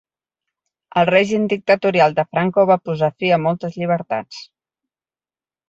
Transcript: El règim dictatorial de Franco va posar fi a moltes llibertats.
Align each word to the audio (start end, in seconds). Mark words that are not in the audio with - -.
El 1.01 1.05
règim 1.09 1.45
dictatorial 1.51 2.17
de 2.21 2.25
Franco 2.31 2.65
va 2.73 2.79
posar 2.89 3.13
fi 3.21 3.33
a 3.37 3.41
moltes 3.47 3.79
llibertats. 3.83 4.43